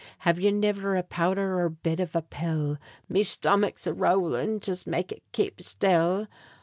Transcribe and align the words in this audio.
Have 0.25 0.39
yez 0.39 0.51
niver 0.51 0.95
a 0.97 1.03
powdher 1.03 1.59
or 1.59 1.69
bit 1.69 1.99
av 2.01 2.15
a 2.15 2.23
pill? 2.23 2.79
Me 3.07 3.21
shtomick's 3.23 3.85
a 3.85 3.93
rowlin'; 3.93 4.59
jist 4.59 4.87
make 4.87 5.11
it 5.11 5.21
kape 5.31 5.59
shtill!" 5.59 6.27